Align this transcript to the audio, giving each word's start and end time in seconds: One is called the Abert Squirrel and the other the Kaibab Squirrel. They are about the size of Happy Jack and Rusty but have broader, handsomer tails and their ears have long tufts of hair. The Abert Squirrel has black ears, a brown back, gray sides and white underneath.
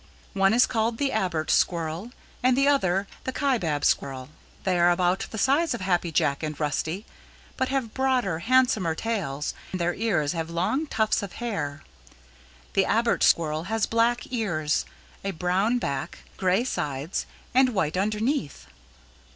One 0.33 0.51
is 0.51 0.65
called 0.65 0.97
the 0.97 1.11
Abert 1.11 1.51
Squirrel 1.51 2.09
and 2.41 2.57
the 2.57 2.67
other 2.67 3.05
the 3.23 3.31
Kaibab 3.31 3.85
Squirrel. 3.85 4.29
They 4.63 4.79
are 4.79 4.89
about 4.89 5.27
the 5.29 5.37
size 5.37 5.75
of 5.75 5.81
Happy 5.81 6.11
Jack 6.11 6.41
and 6.41 6.59
Rusty 6.59 7.05
but 7.55 7.67
have 7.69 7.93
broader, 7.93 8.39
handsomer 8.39 8.95
tails 8.95 9.53
and 9.71 9.79
their 9.79 9.93
ears 9.93 10.31
have 10.33 10.49
long 10.49 10.87
tufts 10.87 11.21
of 11.21 11.33
hair. 11.33 11.83
The 12.73 12.85
Abert 12.85 13.21
Squirrel 13.21 13.65
has 13.65 13.85
black 13.85 14.31
ears, 14.33 14.87
a 15.23 15.29
brown 15.29 15.77
back, 15.77 16.17
gray 16.35 16.63
sides 16.63 17.27
and 17.53 17.75
white 17.75 17.95
underneath. 17.95 18.65